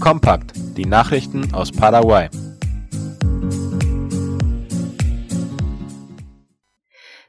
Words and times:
Kompakt, 0.00 0.52
die 0.76 0.84
Nachrichten 0.84 1.52
aus 1.52 1.72
Paraguay. 1.72 2.28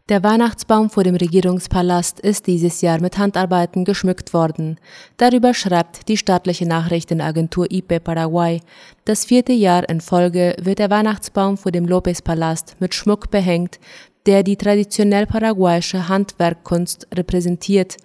Der 0.07 0.23
Weihnachtsbaum 0.23 0.89
vor 0.89 1.03
dem 1.03 1.15
Regierungspalast 1.15 2.19
ist 2.19 2.47
dieses 2.47 2.81
Jahr 2.81 2.99
mit 2.99 3.17
Handarbeiten 3.17 3.85
geschmückt 3.85 4.33
worden. 4.33 4.79
Darüber 5.17 5.53
schreibt 5.53 6.07
die 6.07 6.17
staatliche 6.17 6.67
Nachrichtenagentur 6.67 7.67
IP 7.71 8.03
Paraguay. 8.03 8.61
Das 9.05 9.25
vierte 9.25 9.53
Jahr 9.53 9.87
in 9.87 10.01
Folge 10.01 10.55
wird 10.59 10.79
der 10.79 10.89
Weihnachtsbaum 10.89 11.57
vor 11.57 11.71
dem 11.71 11.85
Lopez-Palast 11.85 12.75
mit 12.79 12.95
Schmuck 12.95 13.29
behängt, 13.29 13.79
der 14.25 14.43
die 14.43 14.57
traditionell 14.57 15.25
paraguayische 15.25 16.07
Handwerkkunst 16.07 17.07
repräsentiert. 17.13 17.97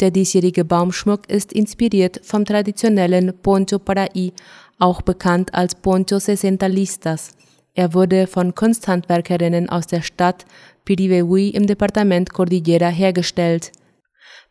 Der 0.00 0.10
diesjährige 0.10 0.64
Baumschmuck 0.64 1.28
ist 1.28 1.52
inspiriert 1.52 2.20
vom 2.22 2.44
traditionellen 2.44 3.32
Poncho 3.42 3.78
Paraí, 3.78 4.32
auch 4.78 5.02
bekannt 5.02 5.54
als 5.54 5.74
Poncho 5.74 6.18
Sesentalistas. 6.18 7.32
Er 7.74 7.94
wurde 7.94 8.26
von 8.26 8.54
Kunsthandwerkerinnen 8.54 9.68
aus 9.68 9.86
der 9.86 10.02
Stadt 10.02 10.44
Piribehui 10.84 11.50
im 11.50 11.66
Departement 11.66 12.32
Cordillera 12.32 12.88
hergestellt. 12.88 13.72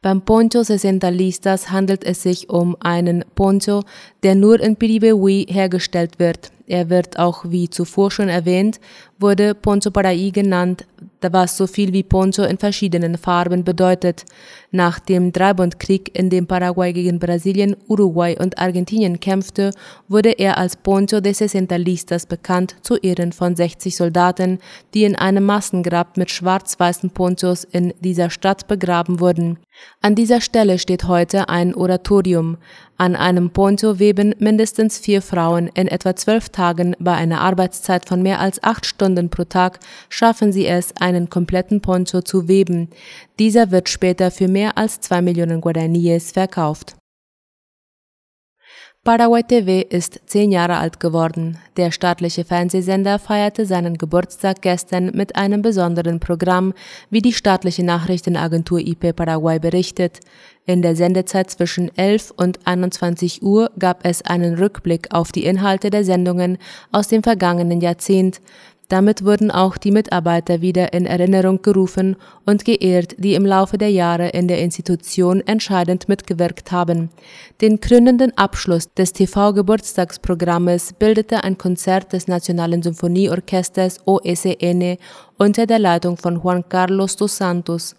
Beim 0.02 0.22
Poncho 0.22 0.64
Sesentalistas 0.64 1.70
handelt 1.70 2.04
es 2.04 2.24
sich 2.24 2.50
um 2.50 2.76
einen 2.80 3.24
Poncho, 3.36 3.84
der 4.24 4.34
nur 4.34 4.60
in 4.60 4.76
Piribehui 4.76 5.46
hergestellt 5.48 6.18
wird. 6.18 6.52
Er 6.66 6.90
wird 6.90 7.20
auch, 7.20 7.46
wie 7.48 7.70
zuvor 7.70 8.10
schon 8.10 8.30
erwähnt, 8.30 8.80
wurde 9.20 9.54
Poncho 9.54 9.92
Paraí 9.92 10.32
genannt, 10.32 10.88
was 11.32 11.58
so 11.58 11.68
viel 11.68 11.94
wie 11.94 12.04
Poncho 12.04 12.44
in 12.44 12.58
verschiedenen 12.58 13.18
Farben 13.18 13.64
bedeutet. 13.64 14.26
Nach 14.72 15.00
dem 15.00 15.32
Dreibundkrieg, 15.32 16.18
in 16.18 16.30
dem 16.30 16.48
Paraguay 16.48 16.94
gegen 16.94 17.20
Brasilien, 17.20 17.76
Uruguay 17.88 18.38
und 18.40 18.58
Argentinien 18.58 19.20
kämpfte, 19.20 19.72
wurde 20.08 20.32
er 20.32 20.58
als 20.58 20.76
Poncho 20.76 21.22
de 21.22 21.34
Sesentalistas 21.34 22.26
bekannt, 22.26 22.76
zu 22.82 22.96
Ehren 22.98 23.34
von 23.34 23.56
60 23.56 23.96
Soldaten, 23.96 24.60
die 24.94 25.04
in 25.04 25.16
einem 25.16 25.46
Massengrab 25.46 26.18
mit 26.18 26.32
schwarz-weißen 26.32 27.10
Ponchos 27.12 27.64
in 27.64 27.94
dieser 28.00 28.30
Stadt 28.30 28.68
begraben 28.68 29.20
wurden. 29.20 29.60
An 30.02 30.16
dieser 30.16 30.42
Stelle 30.42 30.80
steht 30.80 31.08
heute 31.08 31.50
ein 31.50 31.76
Oratorium. 31.76 32.58
An 33.02 33.16
einem 33.16 33.50
Poncho 33.50 33.98
weben 33.98 34.36
mindestens 34.38 35.00
vier 35.00 35.24
Frauen 35.24 35.72
in 35.74 35.88
etwa 35.88 36.16
zwölf 36.16 36.50
Tagen 36.50 36.96
bei 37.00 37.16
einer 37.16 37.42
Arbeitszeit 37.42 38.08
von 38.08 38.22
mehr 38.22 38.40
als 38.40 38.62
acht 38.62 38.86
Stunden 38.86 39.32
pro 39.32 39.44
Tag 39.44 39.80
schaffen 40.08 40.52
sie 40.52 40.68
es, 40.68 40.96
einen 40.98 41.28
kompletten 41.28 41.82
Poncho 41.82 42.22
zu 42.22 42.48
weben. 42.48 42.92
Dieser 43.40 43.72
wird 43.72 43.90
später 43.90 44.30
für 44.30 44.48
mehr 44.48 44.78
als 44.78 45.00
zwei 45.00 45.24
Millionen 45.24 45.62
Guaraníes 45.62 46.34
verkauft. 46.34 46.96
Paraguay 49.04 49.42
TV 49.42 49.82
ist 49.90 50.22
zehn 50.28 50.52
Jahre 50.52 50.78
alt 50.78 51.00
geworden. 51.00 51.58
Der 51.76 51.90
staatliche 51.90 52.46
Fernsehsender 52.46 53.18
feierte 53.18 53.66
seinen 53.66 53.98
Geburtstag 53.98 54.62
gestern 54.62 55.06
mit 55.16 55.36
einem 55.36 55.64
besonderen 55.64 56.20
Programm, 56.20 56.76
wie 57.10 57.24
die 57.24 57.34
staatliche 57.34 57.84
Nachrichtenagentur 57.84 58.78
IP 58.78 59.16
Paraguay 59.16 59.58
berichtet. 59.58 60.20
In 60.68 60.84
der 60.84 60.96
Sendezeit 60.96 61.50
zwischen 61.50 61.90
11 61.98 62.32
und 62.38 62.60
21 62.68 63.42
Uhr 63.42 63.72
gab 63.80 64.06
es 64.06 64.22
einen 64.22 64.54
Rückblick 64.54 65.08
auf 65.12 65.32
die 65.32 65.46
Inhalte 65.46 65.90
der 65.90 66.04
Sendungen 66.04 66.60
aus 66.92 67.08
dem 67.08 67.24
vergangenen 67.24 67.82
Jahrzehnt. 67.82 68.40
Damit 68.92 69.24
wurden 69.24 69.52
auch 69.52 69.78
die 69.78 69.90
Mitarbeiter 69.90 70.60
wieder 70.60 70.92
in 70.92 71.06
Erinnerung 71.06 71.62
gerufen 71.62 72.18
und 72.46 72.66
geehrt, 72.66 73.16
die 73.20 73.36
im 73.36 73.46
Laufe 73.46 73.78
der 73.78 73.90
Jahre 73.90 74.28
in 74.28 74.50
der 74.50 74.60
Institution 74.62 75.40
entscheidend 75.40 76.10
mitgewirkt 76.10 76.74
haben. 76.74 77.10
Den 77.62 77.80
krönenden 77.80 78.38
Abschluss 78.38 78.94
des 78.94 79.14
TV-Geburtstagsprogrammes 79.14 80.92
bildete 81.00 81.46
ein 81.46 81.58
Konzert 81.58 82.12
des 82.12 82.28
Nationalen 82.28 82.84
Symphonieorchesters 82.84 84.02
OSN 84.06 84.98
unter 85.38 85.66
der 85.68 85.80
Leitung 85.80 86.18
von 86.18 86.42
Juan 86.44 86.68
Carlos 86.68 87.16
dos 87.16 87.38
Santos. 87.38 87.96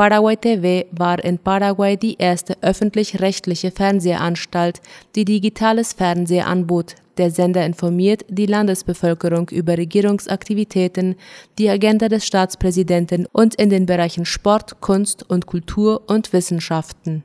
Paraguay 0.00 0.34
TV 0.34 0.86
war 0.92 1.22
in 1.22 1.38
Paraguay 1.38 1.94
die 1.94 2.16
erste 2.16 2.56
öffentlich-rechtliche 2.62 3.70
Fernsehanstalt, 3.70 4.80
die 5.14 5.26
digitales 5.26 5.92
Fernsehen 5.92 6.46
anbot. 6.46 6.94
Der 7.18 7.30
Sender 7.30 7.66
informiert 7.66 8.24
die 8.30 8.46
Landesbevölkerung 8.46 9.50
über 9.50 9.76
Regierungsaktivitäten, 9.76 11.16
die 11.58 11.68
Agenda 11.68 12.08
des 12.08 12.24
Staatspräsidenten 12.26 13.26
und 13.30 13.56
in 13.56 13.68
den 13.68 13.84
Bereichen 13.84 14.24
Sport, 14.24 14.80
Kunst 14.80 15.28
und 15.28 15.44
Kultur 15.44 16.04
und 16.06 16.32
Wissenschaften. 16.32 17.22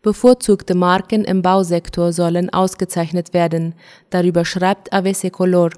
Bevorzugte 0.00 0.74
Marken 0.74 1.26
im 1.26 1.42
Bausektor 1.42 2.14
sollen 2.14 2.48
ausgezeichnet 2.48 3.34
werden. 3.34 3.74
Darüber 4.08 4.46
schreibt 4.46 4.94
AVC 4.94 5.30
Color. 5.30 5.72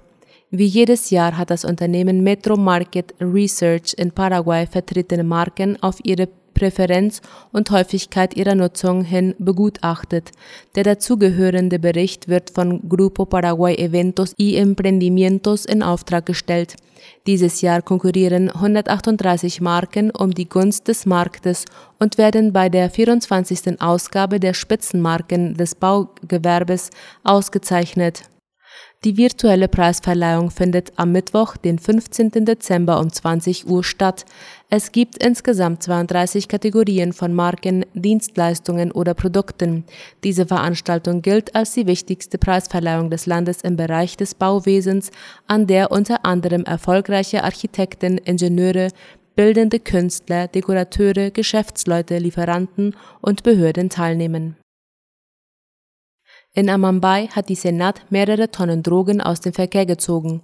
Wie 0.54 0.66
jedes 0.66 1.08
Jahr 1.08 1.38
hat 1.38 1.48
das 1.48 1.64
Unternehmen 1.64 2.22
Metro 2.22 2.58
Market 2.58 3.14
Research 3.18 3.94
in 3.96 4.12
Paraguay 4.12 4.66
vertretene 4.66 5.24
Marken 5.24 5.82
auf 5.82 5.96
ihre 6.04 6.28
Präferenz 6.52 7.22
und 7.52 7.70
Häufigkeit 7.70 8.36
ihrer 8.36 8.54
Nutzung 8.54 9.02
hin 9.02 9.34
begutachtet. 9.38 10.30
Der 10.74 10.84
dazugehörende 10.84 11.78
Bericht 11.78 12.28
wird 12.28 12.50
von 12.50 12.86
Grupo 12.86 13.24
Paraguay 13.24 13.76
Eventos 13.76 14.34
y 14.38 14.56
Emprendimientos 14.58 15.64
in 15.64 15.82
Auftrag 15.82 16.26
gestellt. 16.26 16.76
Dieses 17.26 17.62
Jahr 17.62 17.80
konkurrieren 17.80 18.50
138 18.50 19.62
Marken 19.62 20.10
um 20.10 20.32
die 20.32 20.50
Gunst 20.50 20.86
des 20.86 21.06
Marktes 21.06 21.64
und 21.98 22.18
werden 22.18 22.52
bei 22.52 22.68
der 22.68 22.90
24. 22.90 23.80
Ausgabe 23.80 24.38
der 24.38 24.52
Spitzenmarken 24.52 25.54
des 25.54 25.76
Baugewerbes 25.76 26.90
ausgezeichnet. 27.24 28.24
Die 29.04 29.16
virtuelle 29.16 29.66
Preisverleihung 29.66 30.52
findet 30.52 30.92
am 30.94 31.10
Mittwoch, 31.10 31.56
den 31.56 31.80
15. 31.80 32.44
Dezember 32.44 33.00
um 33.00 33.12
20 33.12 33.66
Uhr 33.66 33.82
statt. 33.82 34.24
Es 34.70 34.92
gibt 34.92 35.20
insgesamt 35.20 35.82
32 35.82 36.46
Kategorien 36.46 37.12
von 37.12 37.34
Marken, 37.34 37.84
Dienstleistungen 37.94 38.92
oder 38.92 39.14
Produkten. 39.14 39.82
Diese 40.22 40.46
Veranstaltung 40.46 41.20
gilt 41.20 41.56
als 41.56 41.74
die 41.74 41.88
wichtigste 41.88 42.38
Preisverleihung 42.38 43.10
des 43.10 43.26
Landes 43.26 43.62
im 43.62 43.74
Bereich 43.74 44.16
des 44.16 44.36
Bauwesens, 44.36 45.10
an 45.48 45.66
der 45.66 45.90
unter 45.90 46.24
anderem 46.24 46.62
erfolgreiche 46.62 47.42
Architekten, 47.42 48.18
Ingenieure, 48.18 48.86
bildende 49.34 49.80
Künstler, 49.80 50.46
Dekorateure, 50.46 51.32
Geschäftsleute, 51.32 52.18
Lieferanten 52.18 52.94
und 53.20 53.42
Behörden 53.42 53.90
teilnehmen. 53.90 54.61
In 56.54 56.68
Amambay 56.68 57.28
hat 57.28 57.48
die 57.48 57.54
Senat 57.54 58.02
mehrere 58.10 58.50
Tonnen 58.50 58.82
Drogen 58.82 59.22
aus 59.22 59.40
dem 59.40 59.54
Verkehr 59.54 59.86
gezogen. 59.86 60.42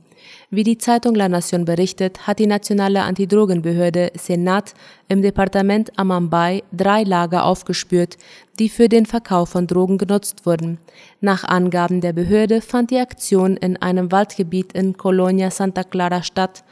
Wie 0.51 0.63
die 0.63 0.79
Zeitung 0.79 1.15
La 1.15 1.27
Nación 1.27 1.67
berichtet, 1.67 2.27
hat 2.27 2.39
die 2.39 2.47
nationale 2.47 3.03
Antidrogenbehörde 3.03 4.13
Senat 4.15 4.73
im 5.09 5.21
Departement 5.21 5.99
Amambay 5.99 6.63
drei 6.73 7.03
Lager 7.03 7.45
aufgespürt, 7.45 8.17
die 8.59 8.71
für 8.71 8.89
den 8.89 9.05
Verkauf 9.05 9.51
von 9.51 9.67
Drogen 9.67 9.99
genutzt 9.99 10.47
wurden. 10.47 10.79
Nach 11.21 11.45
Angaben 11.45 12.01
der 12.01 12.15
Behörde 12.15 12.63
fand 12.63 12.91
die 12.91 13.01
Aktion 13.01 13.59
in 13.59 13.77
einem 13.77 14.11
Waldgebiet 14.11 14.73
in 14.73 14.97
Colonia 14.97 15.51
Santa 15.51 15.85
Clara 15.85 16.23
statt. 16.23 16.65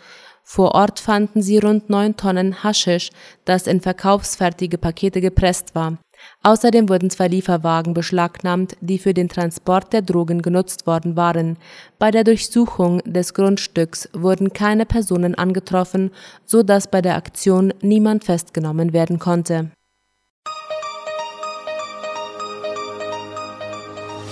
Vor 0.42 0.74
Ort 0.74 0.98
fanden 0.98 1.42
sie 1.42 1.58
rund 1.58 1.90
neun 1.90 2.16
Tonnen 2.16 2.64
Haschisch, 2.64 3.10
das 3.44 3.66
in 3.66 3.82
verkaufsfertige 3.82 4.78
Pakete 4.78 5.20
gepresst 5.20 5.74
war. 5.74 5.98
Außerdem 6.42 6.88
wurden 6.88 7.10
zwei 7.10 7.28
Lieferwagen 7.28 7.94
beschlagnahmt, 7.94 8.76
die 8.80 8.98
für 8.98 9.14
den 9.14 9.28
Transport 9.28 9.92
der 9.92 10.02
Drogen 10.02 10.42
genutzt 10.42 10.86
worden 10.86 11.16
waren. 11.16 11.56
Bei 11.98 12.10
der 12.10 12.24
Durchsuchung 12.24 13.00
des 13.04 13.34
Grundstücks 13.34 14.08
wurden 14.12 14.52
keine 14.52 14.86
Personen 14.86 15.34
angetroffen, 15.34 16.10
so 16.44 16.62
dass 16.62 16.88
bei 16.88 17.02
der 17.02 17.16
Aktion 17.16 17.74
niemand 17.80 18.24
festgenommen 18.24 18.92
werden 18.92 19.18
konnte. 19.18 19.70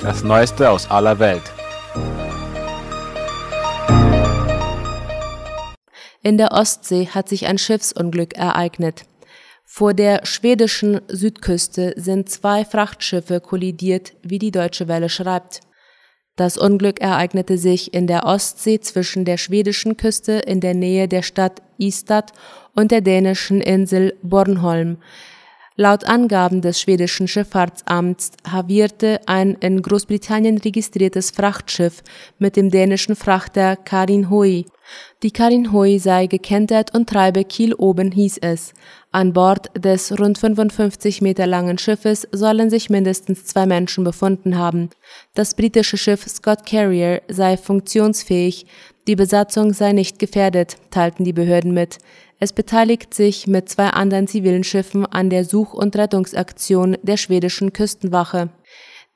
Das 0.03 0.23
Neueste 0.23 0.71
aus 0.71 0.91
aller 0.91 1.19
Welt. 1.19 1.43
In 6.23 6.39
der 6.39 6.53
Ostsee 6.53 7.09
hat 7.09 7.29
sich 7.29 7.47
ein 7.47 7.59
Schiffsunglück 7.59 8.35
ereignet. 8.35 9.05
Vor 9.77 9.93
der 9.93 10.21
schwedischen 10.25 11.01
Südküste 11.09 11.95
sind 11.97 12.29
zwei 12.29 12.65
Frachtschiffe 12.65 13.41
kollidiert, 13.41 14.13
wie 14.23 14.39
die 14.39 14.53
Deutsche 14.53 14.87
Welle 14.87 15.09
schreibt. 15.09 15.63
Das 16.37 16.57
Unglück 16.57 17.01
ereignete 17.01 17.59
sich 17.59 17.93
in 17.93 18.07
der 18.07 18.25
Ostsee 18.25 18.79
zwischen 18.79 19.25
der 19.25 19.37
schwedischen 19.37 19.97
Küste 19.97 20.35
in 20.35 20.61
der 20.61 20.75
Nähe 20.75 21.09
der 21.09 21.23
Stadt 21.23 21.61
Istad 21.77 22.33
und 22.77 22.93
der 22.93 23.01
dänischen 23.01 23.61
Insel 23.61 24.17
Bornholm. 24.23 24.99
Laut 25.77 26.05
Angaben 26.05 26.61
des 26.61 26.81
schwedischen 26.81 27.27
Schifffahrtsamts 27.27 28.31
havierte 28.49 29.19
ein 29.27 29.55
in 29.55 29.83
Großbritannien 29.83 30.59
registriertes 30.59 31.33
Frachtschiff 31.33 32.05
mit 32.39 32.55
dem 32.55 32.71
dänischen 32.71 33.17
Frachter 33.17 33.75
Karin 33.75 34.31
Hui 34.31 34.67
Die 35.25 35.33
Karin 35.33 35.73
Hui 35.73 35.99
sei 35.99 36.29
gekentert 36.29 36.95
und 36.95 37.09
treibe 37.09 37.43
Kiel 37.43 37.75
oben, 37.75 38.13
hieß 38.13 38.39
es. 38.43 38.73
An 39.15 39.33
Bord 39.33 39.71
des 39.77 40.19
rund 40.19 40.39
55 40.39 41.23
Meter 41.23 41.47
langen 41.47 41.79
Schiffes 41.79 42.27
sollen 42.33 42.69
sich 42.69 42.91
mindestens 42.91 43.45
zwei 43.45 43.65
Menschen 43.65 44.03
befunden 44.03 44.59
haben. 44.59 44.91
Das 45.35 45.55
britische 45.55 45.97
Schiff 45.97 46.27
Scott 46.27 46.67
Carrier 46.67 47.23
sei 47.29 47.57
funktionsfähig, 47.57 48.67
die 49.07 49.15
Besatzung 49.15 49.73
sei 49.73 49.93
nicht 49.93 50.19
gefährdet, 50.19 50.79
teilten 50.91 51.25
die 51.25 51.33
Behörden 51.33 51.73
mit. 51.73 51.99
Es 52.41 52.53
beteiligt 52.53 53.15
sich 53.15 53.47
mit 53.47 53.69
zwei 53.69 53.87
anderen 53.91 54.27
zivilen 54.27 54.65
Schiffen 54.65 55.07
an 55.07 55.31
der 55.31 55.45
Such- 55.45 55.75
und 55.75 55.95
Rettungsaktion 55.95 56.99
der 57.05 57.17
schwedischen 57.17 57.73
Küstenwache. 57.73 58.49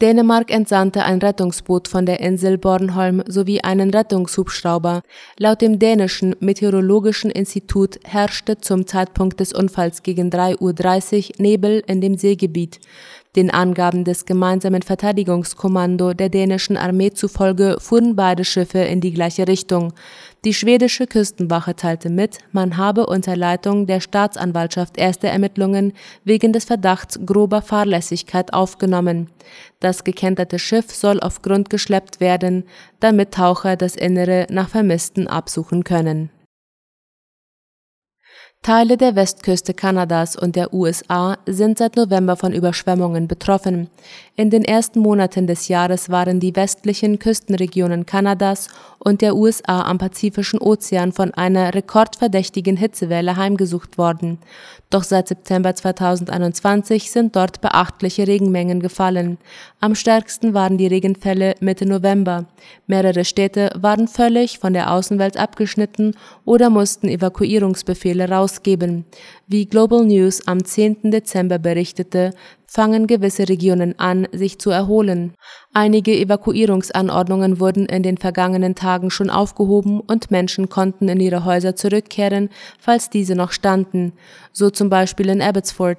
Dänemark 0.00 0.52
entsandte 0.52 1.02
ein 1.02 1.18
Rettungsboot 1.18 1.88
von 1.88 2.06
der 2.06 2.20
Insel 2.20 2.56
Bornholm 2.56 3.24
sowie 3.26 3.62
einen 3.62 3.90
Rettungshubschrauber. 3.90 5.02
Laut 5.38 5.60
dem 5.60 5.80
dänischen 5.80 6.36
Meteorologischen 6.38 7.32
Institut 7.32 7.98
herrschte 8.04 8.58
zum 8.58 8.86
Zeitpunkt 8.86 9.40
des 9.40 9.52
Unfalls 9.52 10.04
gegen 10.04 10.30
3.30 10.30 11.30
Uhr 11.30 11.42
Nebel 11.42 11.82
in 11.88 12.00
dem 12.00 12.16
Seegebiet. 12.16 12.78
Den 13.38 13.52
Angaben 13.52 14.02
des 14.02 14.26
gemeinsamen 14.26 14.82
Verteidigungskommando 14.82 16.12
der 16.12 16.29
dänischen 16.29 16.76
Armee 16.76 17.12
zufolge 17.12 17.76
fuhren 17.79 18.17
beide 18.17 18.44
Schiffe 18.44 18.81
in 18.81 19.00
die 19.00 19.12
gleiche 19.12 19.46
Richtung. 19.46 19.93
Die 20.44 20.52
schwedische 20.52 21.06
Küstenwache 21.06 21.76
teilte 21.76 22.11
mit, 22.11 22.38
man 22.50 22.76
habe 22.76 23.06
unter 23.06 23.37
Leitung 23.37 23.87
der 23.87 24.00
Staatsanwaltschaft 24.00 24.99
erste 24.99 25.29
Ermittlungen 25.29 25.93
wegen 26.25 26.52
des 26.52 26.64
Verdachts 26.64 27.20
grober 27.25 27.62
Fahrlässigkeit 27.62 28.52
aufgenommen. 28.52 29.29
Das 29.79 30.02
gekenterte 30.02 30.58
Schiff 30.58 30.93
soll 30.93 31.20
auf 31.20 31.40
Grund 31.40 31.70
geschleppt 31.70 32.19
werden, 32.19 32.64
damit 32.99 33.35
Taucher 33.35 33.76
das 33.76 33.94
Innere 33.94 34.49
nach 34.50 34.69
Vermissten 34.69 35.29
absuchen 35.29 35.85
können 35.85 36.31
Teile 38.62 38.99
der 38.99 39.16
Westküste 39.16 39.72
Kanadas 39.72 40.37
und 40.37 40.55
der 40.55 40.75
USA 40.75 41.38
sind 41.46 41.78
seit 41.78 41.96
November 41.96 42.37
von 42.37 42.52
Überschwemmungen 42.52 43.26
betroffen. 43.26 43.88
In 44.37 44.50
den 44.50 44.64
ersten 44.64 45.00
Monaten 45.00 45.46
des 45.46 45.69
Jahres 45.69 46.10
waren 46.10 46.38
die 46.38 46.55
westlichen 46.55 47.19
Küstenregionen 47.19 48.05
Kanadas 48.05 48.69
und 48.99 49.22
der 49.22 49.37
USA 49.37 49.82
am 49.82 49.99
Pazifischen 49.99 50.60
Ozean 50.60 51.12
von 51.12 51.32
einer 51.32 51.72
rekordverdächtigen 51.75 52.76
Hitzewelle 52.76 53.37
heimgesucht 53.37 53.96
worden. 53.96 54.38
Doch 54.90 55.02
seit 55.02 55.28
September 55.28 55.75
2021 55.75 57.11
sind 57.11 57.37
dort 57.37 57.61
beachtliche 57.61 58.26
Regenmengen 58.26 58.81
gefallen. 58.81 59.38
Am 59.81 59.94
stärksten 59.94 60.54
waren 60.54 60.78
die 60.78 60.87
Regenfälle 60.87 61.54
Mitte 61.61 61.87
November. 61.87 62.46
Mehrere 62.87 63.25
Städte 63.25 63.70
waren 63.76 64.08
völlig 64.08 64.58
von 64.58 64.72
der 64.72 64.93
Außenwelt 64.93 65.37
abgeschnitten 65.37 66.14
oder 66.44 66.70
mussten 66.70 67.08
Evakuierungsbefehle 67.08 68.28
rausgeben. 68.48 69.04
Wie 69.46 69.66
Global 69.66 70.04
News 70.04 70.46
am 70.46 70.64
10. 70.64 71.10
Dezember 71.10 71.58
berichtete, 71.58 72.32
fangen 72.66 73.06
gewisse 73.06 73.48
Regionen 73.48 73.98
an, 73.98 74.26
sich 74.32 74.58
zu 74.58 74.70
erholen. 74.70 75.34
Einige 75.72 76.12
Evakuierungsanordnungen 76.12 77.60
wurden 77.60 77.86
in 77.86 78.02
den 78.02 78.16
vergangenen 78.16 78.74
Tagen 78.74 79.10
schon 79.10 79.30
aufgehoben 79.30 80.00
und 80.00 80.30
Menschen 80.30 80.68
konnten 80.68 81.08
in 81.08 81.20
ihre 81.20 81.44
Häuser 81.44 81.76
zurückkehren, 81.76 82.48
falls 82.78 83.10
diese 83.10 83.34
noch 83.34 83.52
standen, 83.52 84.12
so 84.52 84.70
zum 84.70 84.88
Beispiel 84.88 85.28
in 85.28 85.42
Abbotsford. 85.42 85.98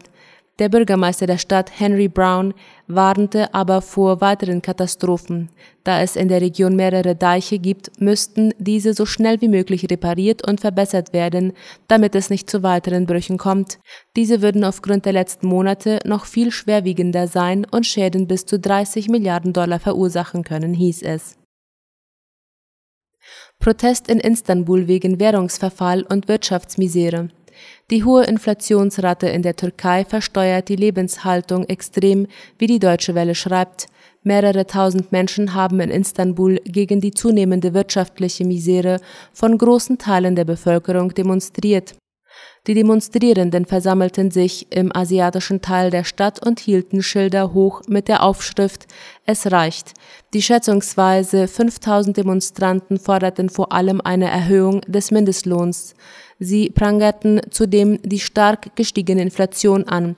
Der 0.60 0.68
Bürgermeister 0.68 1.26
der 1.26 1.38
Stadt 1.38 1.72
Henry 1.80 2.10
Brown 2.10 2.54
warnte 2.88 3.54
aber 3.54 3.82
vor 3.82 4.20
weiteren 4.20 4.62
Katastrophen. 4.62 5.50
Da 5.86 6.02
es 6.02 6.18
in 6.18 6.28
der 6.28 6.42
Region 6.42 6.76
mehrere 6.76 7.16
Deiche 7.16 7.60
gibt, 7.60 8.02
müssten 8.02 8.54
diese 8.60 8.94
so 8.94 9.06
schnell 9.06 9.40
wie 9.40 9.48
möglich 9.48 9.90
repariert 9.90 10.46
und 10.46 10.60
verbessert 10.60 11.14
werden, 11.14 11.54
damit 11.88 12.14
es 12.14 12.30
nicht 12.30 12.50
zu 12.50 12.62
weiteren 12.62 13.06
Brüchen 13.06 13.38
kommt. 13.38 13.80
Diese 14.18 14.42
würden 14.42 14.66
aufgrund 14.66 15.06
der 15.06 15.14
letzten 15.14 15.48
Monate 15.48 16.00
noch 16.04 16.26
viel 16.26 16.52
schwerwiegender 16.52 17.28
sein 17.28 17.66
und 17.72 17.86
Schäden 17.86 18.28
bis 18.28 18.46
zu 18.46 18.60
30 18.60 19.08
Milliarden 19.08 19.54
Dollar 19.54 19.80
verursachen 19.80 20.44
können, 20.44 20.74
hieß 20.74 21.04
es. 21.04 21.38
Protest 23.60 24.10
in 24.10 24.20
Istanbul 24.20 24.88
wegen 24.88 25.20
Währungsverfall 25.20 26.04
und 26.04 26.28
Wirtschaftsmisere. 26.28 27.30
Die 27.92 28.04
hohe 28.04 28.24
Inflationsrate 28.24 29.28
in 29.28 29.42
der 29.42 29.56
Türkei 29.56 30.06
versteuert 30.06 30.70
die 30.70 30.76
Lebenshaltung 30.76 31.66
extrem, 31.66 32.28
wie 32.58 32.68
die 32.68 32.80
Deutsche 32.80 33.16
Welle 33.16 33.36
schreibt. 33.36 33.88
Mehrere 34.24 34.68
tausend 34.68 35.12
Menschen 35.12 35.54
haben 35.54 35.80
in 35.80 35.90
Istanbul 35.90 36.60
gegen 36.66 37.02
die 37.02 37.12
zunehmende 37.12 37.74
wirtschaftliche 37.74 38.46
Misere 38.46 39.00
von 39.34 39.58
großen 39.58 39.98
Teilen 39.98 40.36
der 40.36 40.46
Bevölkerung 40.46 41.14
demonstriert. 41.14 41.96
Die 42.70 42.76
Demonstrierenden 42.76 43.66
versammelten 43.66 44.30
sich 44.30 44.68
im 44.70 44.96
asiatischen 44.96 45.60
Teil 45.60 45.90
der 45.90 46.04
Stadt 46.04 46.46
und 46.46 46.60
hielten 46.60 47.02
Schilder 47.02 47.52
hoch 47.52 47.82
mit 47.88 48.08
der 48.08 48.22
Aufschrift 48.22 48.86
Es 49.26 49.52
reicht. 49.52 49.94
Die 50.36 50.44
schätzungsweise 50.44 51.48
5000 51.48 52.16
Demonstranten 52.16 53.00
forderten 53.00 53.50
vor 53.50 53.72
allem 53.72 54.02
eine 54.02 54.30
Erhöhung 54.30 54.82
des 54.82 55.10
Mindestlohns. 55.10 55.96
Sie 56.38 56.70
prangerten 56.70 57.42
zudem 57.50 58.00
die 58.04 58.20
stark 58.20 58.76
gestiegene 58.76 59.24
Inflation 59.24 59.88
an. 59.88 60.16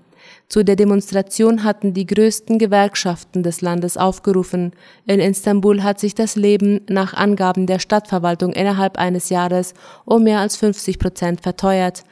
Zu 0.49 0.63
der 0.65 0.75
Demonstration 0.75 1.63
hatten 1.63 1.93
die 1.93 2.05
größten 2.05 2.59
Gewerkschaften 2.59 3.43
des 3.43 3.61
Landes 3.61 3.95
aufgerufen. 3.95 4.73
In 5.05 5.21
Istanbul 5.21 5.83
hat 5.83 6.01
sich 6.01 6.15
das 6.15 6.35
Leben 6.35 6.81
nach 6.89 7.13
Angaben 7.13 7.65
der 7.65 7.79
Stadtverwaltung 7.79 8.51
innerhalb 8.51 8.97
eines 8.97 9.29
Jahres 9.29 9.73
um 10.03 10.23
mehr 10.23 10.39
als 10.39 10.57
50 10.57 10.99
Prozent 10.99 11.39
verteuert. 11.39 12.03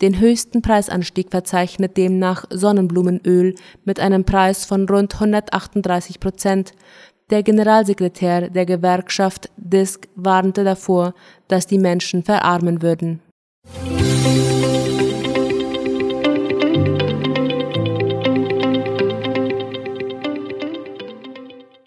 Den 0.00 0.20
höchsten 0.20 0.62
Preisanstieg 0.62 1.30
verzeichnet 1.32 1.96
demnach 1.96 2.44
Sonnenblumenöl 2.50 3.56
mit 3.84 3.98
einem 3.98 4.24
Preis 4.24 4.64
von 4.64 4.88
rund 4.88 5.14
138 5.14 6.20
Prozent. 6.20 6.72
Der 7.30 7.42
Generalsekretär 7.42 8.48
der 8.48 8.64
Gewerkschaft 8.64 9.50
DISC 9.56 10.08
warnte 10.14 10.62
davor, 10.62 11.14
dass 11.48 11.66
die 11.66 11.78
Menschen 11.78 12.22
verarmen 12.22 12.80
würden. 12.80 13.20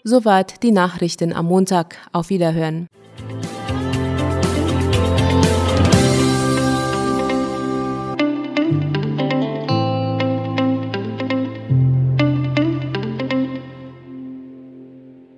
Soweit 0.04 0.62
die 0.62 0.72
Nachrichten 0.72 1.32
am 1.32 1.46
Montag. 1.46 1.96
Auf 2.12 2.28
Wiederhören. 2.28 2.88